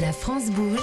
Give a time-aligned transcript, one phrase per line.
[0.00, 0.80] La France bouge.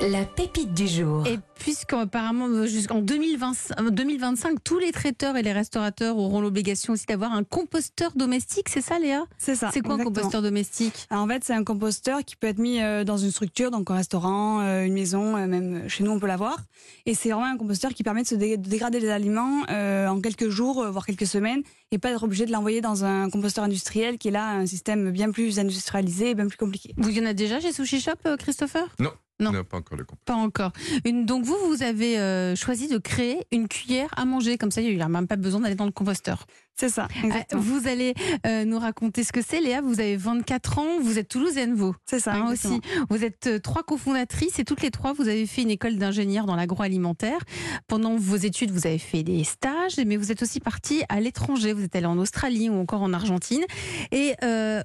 [0.00, 1.24] La pépite du jour.
[1.58, 3.52] Puisqu'apparemment jusqu'en 2020
[3.90, 8.80] 2025, tous les traiteurs et les restaurateurs auront l'obligation aussi d'avoir un composteur domestique, c'est
[8.80, 9.24] ça Léa?
[9.38, 9.70] C'est ça.
[9.72, 10.14] C'est quoi un exactement.
[10.22, 11.06] composteur domestique?
[11.10, 13.90] Alors, En fait, c'est un composteur qui peut être mis euh, dans une structure, donc
[13.90, 16.58] un restaurant, euh, une maison, euh, même chez nous on peut l'avoir.
[17.06, 20.20] Et c'est vraiment un composteur qui permet de se dé- de dégrader les aliments en
[20.20, 24.18] quelques jours, voire quelques semaines, et pas être obligé de l'envoyer dans un composteur industriel
[24.18, 26.94] qui est là un système bien plus industrialisé et bien plus compliqué.
[26.96, 28.86] Vous y en a déjà chez Sushi Shop, Christopher?
[28.98, 29.10] Non.
[29.40, 29.52] Non.
[29.52, 30.20] Non, pas encore le compas.
[30.24, 30.72] Pas encore.
[31.04, 34.80] Une- donc vous, vous avez euh, choisi de créer une cuillère à manger, comme ça
[34.82, 36.46] il n'y a même pas besoin d'aller dans le composteur.
[36.76, 37.60] C'est ça, Euh, exactement.
[37.62, 38.14] vous allez
[38.46, 39.60] euh, nous raconter ce que c'est.
[39.60, 42.80] Léa, vous avez 24 ans, vous êtes toulousaine, vous C'est ça, hein, aussi.
[43.10, 46.46] Vous êtes euh, trois cofondatrices et toutes les trois, vous avez fait une école d'ingénieur
[46.46, 47.40] dans l'agroalimentaire.
[47.88, 51.72] Pendant vos études, vous avez fait des stages, mais vous êtes aussi partie à l'étranger.
[51.72, 53.64] Vous êtes allée en Australie ou encore en Argentine.
[54.12, 54.80] Et euh,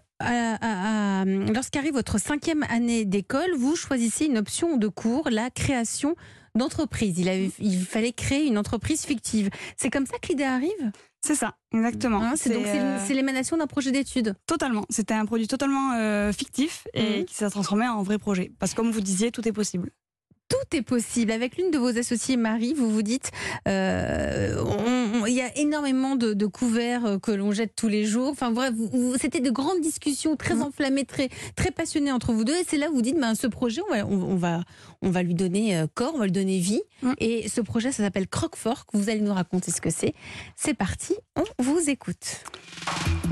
[1.53, 6.15] lorsqu'arrive votre cinquième année d'école, vous choisissez une option de cours, la création
[6.55, 7.17] d'entreprise.
[7.17, 9.49] Il, avait- il fallait créer une entreprise fictive.
[9.77, 10.91] C'est comme ça que l'idée arrive?
[11.25, 12.21] C'est ça, exactement.
[12.21, 14.35] Hein, C'est donc c'est euh, c'est l'émanation d'un projet d'études.
[14.45, 14.83] Totalement.
[14.89, 17.25] C'était un produit totalement euh, fictif et Mhm.
[17.25, 18.51] qui s'est transformé en vrai projet.
[18.59, 19.91] Parce que comme vous disiez, tout est possible.
[20.49, 21.31] tout est possible.
[21.31, 23.31] Avec l'une de vos associées, Marie, vous vous dites,
[23.67, 28.05] euh, on- il y a énormément de, de couverts euh, que l'on jette tous les
[28.05, 28.29] jours.
[28.29, 28.73] Enfin, bref,
[29.19, 30.61] c'était de grandes discussions très Mhm.
[30.63, 32.53] enflammées, très, très passionnées entre vous deux.
[32.55, 34.61] Et c'est là où vous dites, ben, ce projet, on va, on, on va,
[35.01, 36.81] on va lui donner euh, corps, on va lui donner vie.
[37.01, 37.15] Mhm.
[37.19, 38.85] Et ce projet, ça s'appelle Croquefort.
[38.93, 40.13] Vous allez nous raconter ce que c'est.
[40.55, 42.43] C'est parti, on vous écoute.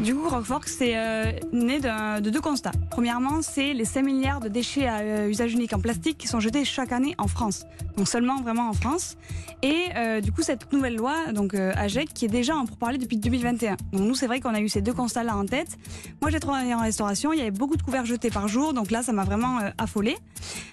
[0.03, 2.71] Du coup, Rockfork, c'est euh, né de deux constats.
[2.89, 6.39] Premièrement, c'est les 5 milliards de déchets à euh, usage unique en plastique qui sont
[6.39, 7.65] jetés chaque année en France.
[7.97, 9.15] Donc seulement vraiment en France.
[9.61, 13.17] Et euh, du coup, cette nouvelle loi, donc AGEC, qui est déjà en pourparlers depuis
[13.17, 13.75] 2021.
[13.91, 15.77] Donc nous, c'est vrai qu'on a eu ces deux constats-là en tête.
[16.21, 18.91] Moi, j'ai travaillé en restauration, il y avait beaucoup de couverts jetés par jour, donc
[18.91, 20.15] là, ça m'a vraiment euh, affolée.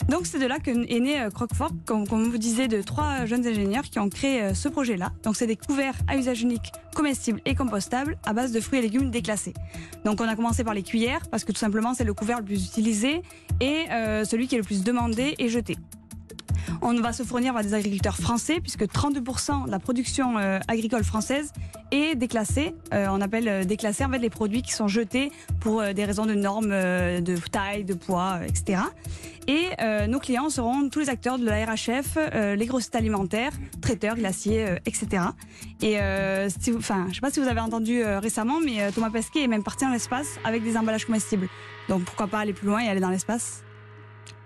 [0.09, 3.25] Donc c'est de là que est né euh, Croquefort, comme, comme vous disait, de trois
[3.27, 5.13] jeunes ingénieurs qui ont créé euh, ce projet-là.
[5.23, 8.83] Donc c'est des couverts à usage unique, comestibles et compostables à base de fruits et
[8.83, 9.55] légumes déclassés.
[10.05, 12.45] Donc on a commencé par les cuillères parce que tout simplement c'est le couvert le
[12.45, 13.23] plus utilisé
[13.61, 13.87] et
[14.25, 15.77] celui qui est le plus demandé et jeté.
[16.81, 21.05] On va se fournir par des agriculteurs français puisque 32% de la production euh, agricole
[21.05, 21.53] française
[21.91, 22.75] est déclassée.
[22.93, 25.31] Euh, on appelle euh, déclassés en fait les produits qui sont jetés
[25.61, 28.81] pour des raisons de normes de taille, de poids, etc.
[29.49, 33.53] Et euh, nos clients seront tous les acteurs de la RHF, euh, les grossistes alimentaires,
[33.81, 35.23] traiteurs, glaciers, euh, etc.
[35.81, 35.97] Et
[36.61, 39.63] si enfin, je sais pas si vous avez entendu récemment, mais Thomas Pesquet est même
[39.63, 41.49] parti dans l'espace avec des emballages comestibles.
[41.89, 43.63] Donc pourquoi pas aller plus loin et aller dans l'espace?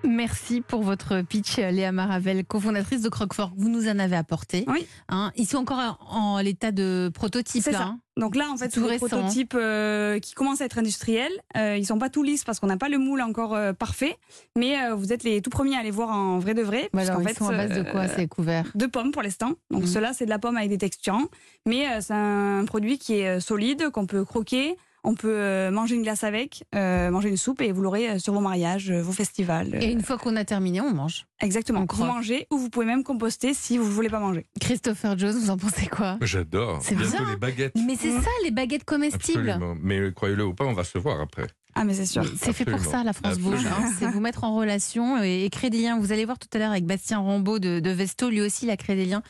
[0.04, 3.52] Merci pour votre pitch, Léa Maravel, cofondatrice de Croquefort.
[3.56, 4.64] Vous nous en avez apporté.
[4.66, 4.86] Oui.
[5.08, 7.62] Hein, ils sont encore en, en l'état de prototype.
[7.62, 7.82] C'est ça.
[7.82, 8.00] hein.
[8.18, 11.32] Donc là, en fait, C'est c'est des prototypes euh, qui commencent à être industriels.
[11.56, 14.16] Euh, ils sont pas tout lisses parce qu'on n'a pas le moule encore euh, parfait,
[14.56, 16.90] mais euh, vous êtes les tout premiers à les voir en vrai de vrai.
[16.92, 18.70] Puisqu'en ils sont à base de quoi euh, ces couverts?
[18.74, 19.52] de pommes pour l'instant.
[19.70, 19.86] Donc Mhm.
[19.86, 21.24] cela c'est de la pomme avec des texturants,
[21.64, 26.02] mais c'est un produit qui est solide, qu'on peut croquer, on peut euh, manger une
[26.02, 29.74] glace avec, euh, manger une soupe et vous l'aurez euh, sur vos mariages, vos festivals.
[29.82, 31.26] Et une fois qu'on a terminé, on mange.
[31.40, 31.80] Exactement.
[31.90, 34.46] on Vous mangez ou vous pouvez même composter si vous ne voulez pas manger.
[34.60, 36.18] Christopher Jones, vous en pensez quoi?
[36.20, 36.78] J'adore.
[36.82, 37.08] C'est bien.
[37.30, 37.74] les baguettes.
[37.76, 38.22] Mais c'est Mhm.
[38.22, 39.50] ça, les baguettes comestibles.
[39.50, 39.76] Absolument.
[39.82, 41.46] Mais croyez-le ou pas, on va se voir après.
[41.74, 42.22] Ah mais c'est sûr.
[42.38, 43.64] C'est fait pour ça, la France Bouge.
[43.66, 43.90] Hein.
[43.98, 45.98] C'est vous mettre en relation et, et créer des liens.
[45.98, 48.28] Vous allez voir tout à l'heure avec Bastien Rambaud de, de Vesto.
[48.28, 49.22] Lui aussi, il a créé des liens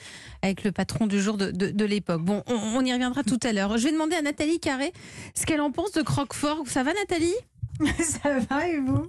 [0.42, 2.22] avec le patron du jour de, de- de l'époque.
[2.22, 3.78] Bon, on, on y reviendra tout à l'heure.
[3.78, 4.92] Je vais demander à Nathalie Carré
[5.36, 6.64] ce qu'elle en pense de Croquefort.
[6.66, 7.34] Ça va, Nathalie?
[8.02, 9.06] Ça va et vous?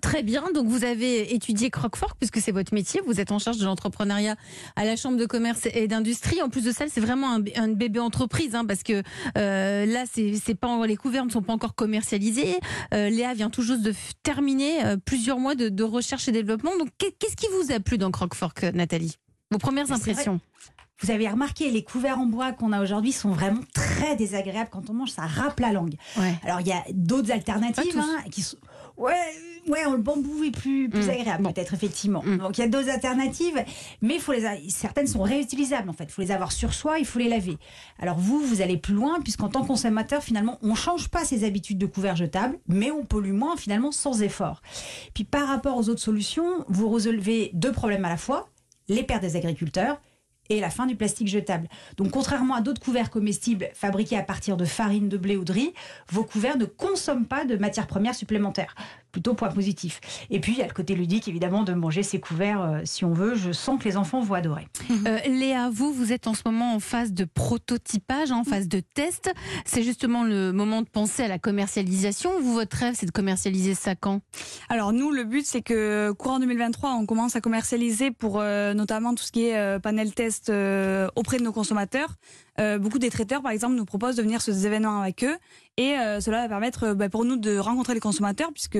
[0.00, 0.44] Très bien.
[0.54, 3.00] Donc, vous avez étudié Croquefort puisque c'est votre métier.
[3.06, 4.36] Vous êtes en charge de l'entrepreneuriat
[4.76, 6.40] à la Chambre de commerce et d'industrie.
[6.42, 9.02] En plus de ça, c'est vraiment un, bébé entreprise hein, parce que
[9.36, 12.58] euh, là, c'est pas les couverts ne sont pas encore commercialisés.
[12.94, 13.92] Euh, Léa vient tout juste de
[14.22, 16.76] terminer euh, plusieurs mois de, de recherche et développement.
[16.78, 19.16] Donc, qu'est- qu'est-ce qui vous a plu dans Croquefort, que- Nathalie?
[19.50, 20.40] Vos premières impressions?
[21.02, 24.70] Vous avez remarqué, les couverts en bois qu'on a aujourd'hui sont vraiment très désagréables.
[24.70, 25.94] Quand on mange, ça râpe la langue.
[26.18, 26.34] Ouais.
[26.44, 28.56] Alors, il y a d'autres alternatives hein, qui sont.
[28.96, 29.14] Ouais,
[29.68, 31.10] ouais, le bambou est plus, plus Mm.
[31.10, 31.52] agréable, Bon.
[31.52, 32.22] peut-être, effectivement.
[32.22, 32.36] Mm.
[32.38, 33.64] Donc, il y a d'autres alternatives,
[34.02, 36.04] mais faut les a- certaines sont réutilisables, en fait.
[36.04, 37.56] Il faut les avoir sur soi, il faut les laver.
[37.98, 41.44] Alors, vous, vous allez plus loin, puisqu'en tant que consommateur, finalement, on change pas ses
[41.44, 44.60] habitudes de couverts jetables, mais on pollue moins, finalement, sans effort.
[45.14, 48.48] Puis, par rapport aux autres solutions, vous relevez deux problèmes à la fois
[48.88, 50.00] les pertes des agriculteurs
[50.48, 51.68] et la fin du plastique jetable.
[51.96, 55.52] Donc, contrairement à d'autres couverts comestibles fabriqués à partir de farine de blé ou de
[55.52, 55.74] riz,
[56.10, 58.74] vos couverts ne consomment pas de matières premières supplémentaires.
[59.12, 60.00] Plutôt point positif.
[60.30, 63.04] Et puis il y a le côté ludique évidemment de manger ses couverts euh, si
[63.04, 63.34] on veut.
[63.34, 64.66] Je sens que les enfants vont adorer.
[65.06, 68.80] Euh, Léa, vous, vous êtes en ce moment en phase de prototypage, en phase de
[68.80, 69.32] test.
[69.64, 72.30] C'est justement le moment de penser à la commercialisation.
[72.40, 74.20] Vous, votre rêve, c'est de commercialiser ça quand?
[74.68, 79.14] Alors nous, le but, c'est que courant 2023, on commence à commercialiser pour euh, notamment
[79.14, 82.16] tout ce qui est euh, panel test euh, auprès de nos consommateurs.
[82.60, 85.36] Euh, beaucoup des traiteurs, par exemple, nous proposent de venir sur des événements avec eux.
[85.78, 88.78] Et euh, cela va permettre euh, bah, pour nous de rencontrer les consommateurs, puisque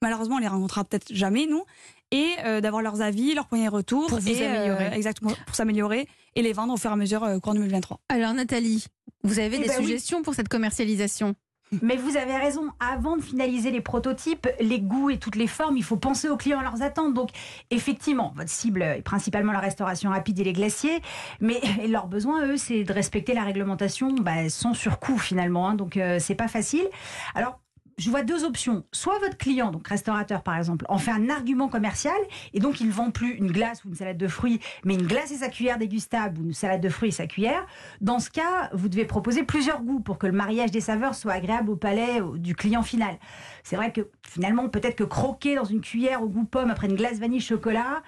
[0.00, 1.64] malheureusement, on les rencontrera peut-être jamais, nous.
[2.12, 4.08] Et euh, d'avoir leurs avis, leurs premiers retours.
[4.08, 4.96] Pour et, euh, améliorer.
[4.96, 6.08] exactement, pour s'améliorer.
[6.34, 8.00] Et les vendre au fur et à mesure euh, courant 2023.
[8.08, 8.86] Alors, Nathalie,
[9.22, 9.84] vous avez Eh des ben oui.
[9.84, 11.34] suggestions pour cette commercialisation?
[11.82, 15.76] Mais vous avez raison, avant de finaliser les prototypes, les goûts et toutes les formes,
[15.76, 17.14] il faut penser aux clients leurs attentes.
[17.14, 17.30] Donc,
[17.70, 21.00] effectivement, votre cible est principalement la restauration rapide et les glaciers,
[21.40, 25.68] mais leurs besoins, eux, c'est de respecter la réglementation bah, sans surcoût finalement.
[25.68, 25.74] hein.
[25.74, 26.86] donc, euh, c'est pas facile.
[27.34, 27.60] Alors,
[28.00, 28.84] je vois deux options.
[28.92, 32.16] Soit votre client, donc restaurateur par exemple, en fait un argument commercial
[32.54, 35.06] et donc il ne vend plus une glace ou une salade de fruits, mais une
[35.06, 37.66] glace et sa cuillère dégustable ou une salade de fruits et sa cuillère.
[38.00, 41.32] Dans ce cas, vous devez proposer plusieurs goûts pour que le mariage des saveurs soit
[41.32, 43.18] agréable au palais du client final.
[43.64, 46.96] C'est vrai que finalement, peut-être que croquer dans une cuillère au goût pomme après une
[46.96, 48.02] glace vanille chocolat,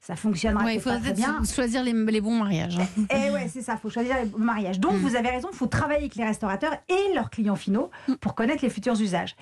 [0.00, 1.40] ça fonctionnera Ouais, Il très bien.
[1.44, 2.78] choisir les, les bons mariages.
[2.78, 2.86] hein.
[3.10, 4.78] Eh ouais, c'est ça, il faut choisir les mariages.
[4.80, 4.96] Donc, Mm.
[4.98, 7.90] vous avez raison, il faut travailler avec les restaurateurs et leurs clients finaux
[8.20, 9.36] pour connaître les futurs usages.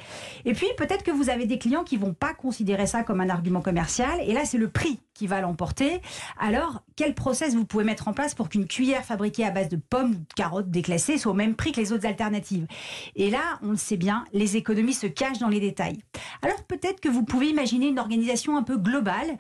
[0.45, 3.29] Et puis, peut-être que vous avez des clients qui vont pas considérer ça comme un
[3.29, 6.01] argument commercial, et là, c'est le prix qui va l'emporter.
[6.39, 9.77] Alors, quel process vous pouvez mettre en place pour qu'une cuillère fabriquée à base de
[9.77, 12.67] pommes ou de carottes déclassées soit au même prix que les autres alternatives?
[13.15, 15.99] Et là, on le sait bien, les économies se cachent dans les détails.
[16.43, 19.37] Alors, peut-être que vous pouvez imaginer une organisation un peu globale,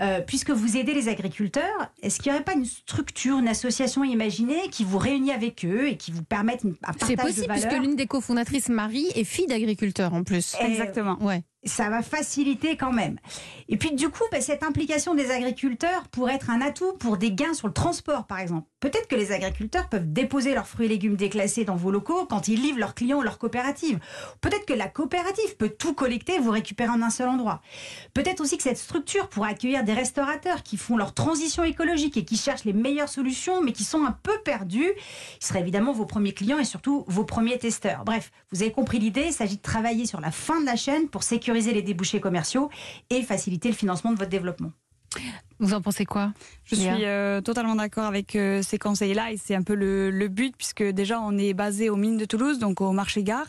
[0.00, 1.90] euh, puisque vous aidez les agriculteurs.
[2.02, 5.88] Est-ce qu'il n'y aurait pas une structure, une association imaginée qui vous réunit avec eux
[5.88, 7.68] et qui vous permette un partage C'est de possible, valeurs?
[7.68, 10.56] puisque l'une des cofondatrices, Marie, est fille d'agriculteur en plus.
[10.60, 11.16] Exactement.
[11.22, 11.42] Ouais.
[11.64, 13.18] Ça va faciliter quand même.
[13.68, 17.32] Et puis du coup, bah, cette implication des agriculteurs pourrait être un atout pour des
[17.32, 18.69] gains sur le transport, par exemple.
[18.80, 22.48] Peut-être que les agriculteurs peuvent déposer leurs fruits et légumes déclassés dans vos locaux quand
[22.48, 23.98] ils livrent leurs clients ou leurs coopératives.
[24.40, 27.60] Peut-être que la coopérative peut tout collecter et vous récupérer en un seul endroit.
[28.14, 32.24] Peut-être aussi que cette structure pourrait accueillir des restaurateurs qui font leur transition écologique et
[32.24, 34.90] qui cherchent les meilleures solutions, mais qui sont un peu perdus.
[35.40, 38.04] Ils seraient évidemment vos premiers clients et surtout vos premiers testeurs.
[38.04, 41.08] Bref, vous avez compris l'idée, il s'agit de travailler sur la fin de la chaîne
[41.08, 42.70] pour sécuriser les débouchés commerciaux
[43.10, 44.72] et faciliter le financement de votre développement.
[45.58, 46.32] Vous en pensez quoi
[46.64, 50.10] Je Léa suis euh, totalement d'accord avec euh, ces conseils-là et c'est un peu le,
[50.10, 53.46] le but puisque déjà on est basé aux mines de Toulouse, donc au marché gare,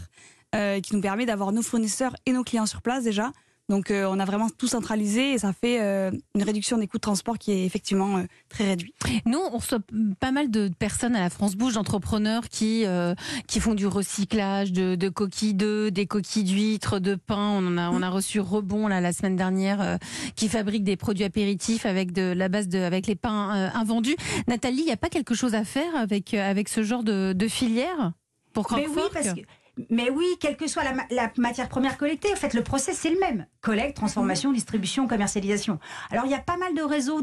[0.53, 3.31] euh, qui nous permet d'avoir nos fournisseurs et nos clients sur place déjà.
[3.71, 6.97] Donc euh, on a vraiment tout centralisé et ça fait euh, une réduction des coûts
[6.97, 8.93] de transport qui est effectivement euh, très réduite.
[9.25, 9.79] Nous, on reçoit
[10.19, 12.85] pas mal de personnes à la France Bouge, d'entrepreneurs qui
[13.47, 17.49] qui font du recyclage de, de coquilles d'œufs, des coquilles d'huîtres, de pain.
[17.57, 19.97] On en a on a reçu Rebond là la semaine dernière,
[20.35, 24.17] qui fabrique des produits apéritifs avec de la base de avec les pains invendus.
[24.47, 27.47] Nathalie, il n'y a pas quelque chose à faire avec avec ce genre de, de
[27.47, 28.11] filière
[28.51, 29.41] pour oui, Croque-Fork parce que.
[29.89, 32.97] Mais oui, quelle que soit la, ma- la matière première collectée, en fait, le process,
[32.97, 33.45] c'est le même.
[33.61, 35.79] Collecte, transformation, distribution, commercialisation.
[36.11, 37.21] Alors, il y a pas mal de réseaux,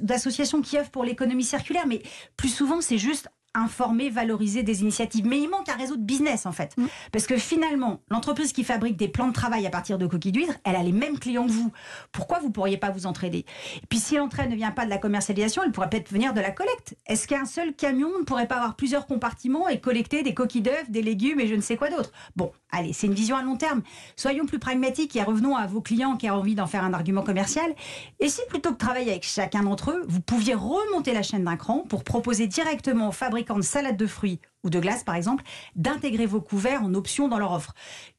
[0.00, 2.02] d'associations qui œuvrent pour l'économie circulaire, mais
[2.36, 5.26] plus souvent, c'est juste informer, valoriser des initiatives.
[5.26, 6.74] Mais il manque un réseau de business, en fait.
[7.12, 10.58] Parce que finalement, l'entreprise qui fabrique des plans de travail à partir de coquilles d'huîtres,
[10.64, 11.72] elle a les mêmes clients que vous.
[12.12, 13.44] Pourquoi vous pourriez pas vous entraider?
[13.76, 16.40] Et puis, si l'entraide ne vient pas de la commercialisation, elle pourrait peut-être venir de
[16.40, 16.96] la collecte.
[17.06, 20.90] Est-ce qu'un seul camion ne pourrait pas avoir plusieurs compartiments et collecter des coquilles d'œufs,
[20.90, 22.10] des légumes et je ne sais quoi d'autre?
[22.36, 23.82] Bon, allez, c'est une vision à long terme.
[24.16, 27.22] Soyons plus pragmatiques et revenons à vos clients qui ont envie d'en faire un argument
[27.22, 27.74] commercial.
[28.20, 31.44] Et si plutôt que de travailler avec chacun d'entre eux, vous pouviez remonter la chaîne
[31.44, 35.14] d'un cran pour proposer directement aux fabricants de salade de fruits ou de glace, par
[35.14, 35.44] exemple,
[35.76, 37.74] d'intégrer vos couverts en option dans leur offre.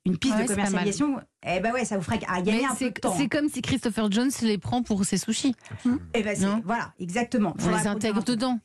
[0.05, 2.69] Une piste Ouais, de commercialisation, eh ben ouais, ça vous ferait à gagner Mais un
[2.69, 3.15] peu c'est de temps.
[3.17, 5.55] c'est comme si Christopher Jones les prend pour ses sushis.
[6.13, 6.61] Eh ben Non.
[6.63, 7.55] voilà, exactement.
[7.63, 8.59] On les intègre dedans.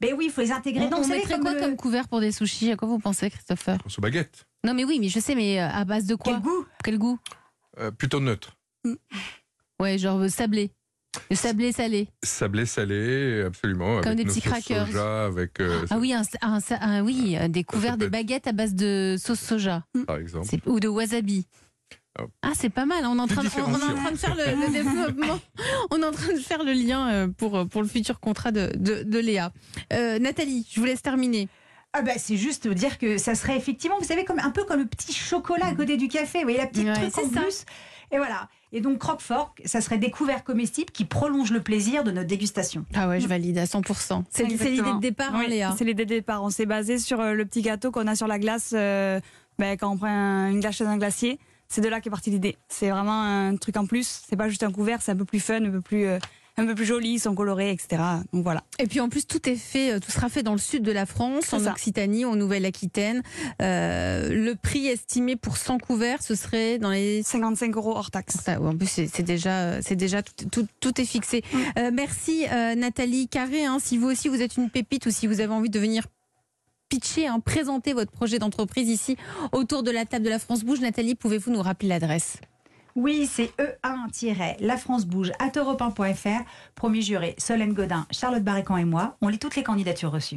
[0.00, 0.84] Mais oui, il faut les intégrer.
[0.86, 2.70] On, Donc, on mettrait comme quoi le- comme couvert pour des sushis?
[2.72, 3.78] À quoi vous pensez, Christopher?
[3.86, 4.44] Sous baguette.
[4.64, 6.34] Non, mais oui, mais je sais, mais euh, à base de quoi?
[6.34, 6.66] Quel goût?
[6.84, 7.18] Quel goût?
[7.78, 8.56] Euh, plutôt neutre.
[9.80, 10.72] Ouais, genre euh, sablé.
[11.30, 12.08] Le sablé salé.
[12.22, 14.00] Sablé salé, absolument.
[14.00, 14.86] Comme avec des petits crackers.
[14.86, 18.46] Soja, avec, euh, Ah oui, un, un- un- oui, euh, des couverts, peut des baguettes
[18.46, 20.48] à base de sauce soja par exemple.
[20.66, 21.46] Ou de wasabi.
[22.18, 22.24] Ah.
[22.42, 23.04] Ah, c'est pas mal.
[23.06, 25.40] On est en train, de, on, on est en train de faire le, le développement.
[25.90, 28.70] On est en train de faire le lien euh, pour, pour le futur contrat de,
[28.76, 29.50] de, de Léa.
[29.94, 31.48] Euh, Nathalie, je vous laisse terminer.
[31.94, 34.80] Ah bah, c'est juste dire que ça serait effectivement, vous savez, comme un peu comme
[34.80, 36.38] le petit chocolat à côté du café.
[36.38, 37.40] Vous voyez la petite Ouais, truc en ça.
[37.42, 37.64] plus.
[38.10, 38.48] Et voilà.
[38.72, 42.86] Et donc croque-fork, ça serait des couverts comestibles qui prolongent le plaisir de notre dégustation.
[42.94, 44.24] Ah ouais, je valide à 100%.
[44.30, 45.74] C'est l'idée de départ, hein, Oui, Léa.
[45.76, 46.42] C'est l'idée de départ.
[46.42, 49.20] On s'est basé sur euh, le petit gâteau qu'on a sur la glace euh,
[49.58, 51.38] ben, quand on prend un- une glace chez un glacier.
[51.68, 52.56] c'est de là qu'est partie l'idée.
[52.68, 54.22] C'est vraiment un truc en plus.
[54.26, 56.18] C'est pas juste un couvert, c'est un peu plus fun, un peu plus, euh,
[56.58, 58.02] un peu plus joli, ils sont colorés, etc.
[58.32, 58.62] Donc voilà.
[58.78, 60.92] Et puis en plus, tout est fait, euh, tout sera fait dans le sud de
[60.92, 61.70] la France, en ça.
[61.72, 63.22] Occitanie, en Nouvelle-Aquitaine.
[63.62, 68.36] Euh, le prix estimé pour 100 couverts, ce serait dans les 55 euros hors taxe.
[68.44, 71.42] Ça, ouais, en plus, c'est déjà, c'est déjà tout, tout- tout est fixé.
[71.78, 73.64] Euh, merci euh, Nathalie Carré.
[73.64, 73.78] hein.
[73.82, 76.04] si vous aussi vous êtes une pépite ou si vous avez envie de venir
[76.90, 79.16] pitcher, hein, présenter votre projet d'entreprise ici
[79.52, 82.36] autour de la table de la France Bouge, Nathalie, pouvez-vous nous rappeler l'adresse?
[82.94, 86.44] Oui, c'est E1-La France Bouge at europe1.fr.
[86.74, 89.16] Premier juré, Solène Godin, Charlotte Barrécan et moi.
[89.22, 90.30] On lit toutes les candidatures reçues.